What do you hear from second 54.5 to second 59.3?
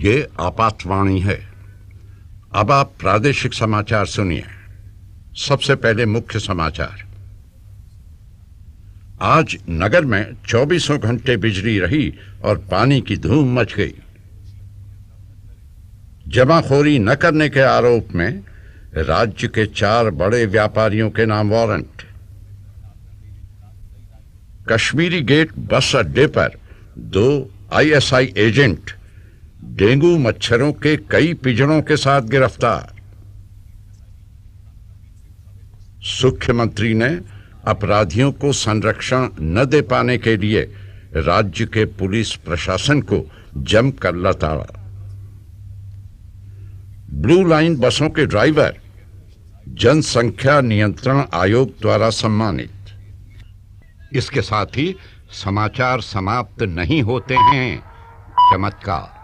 ही समाचार समाप्त नहीं होते हैं। चमत्कार।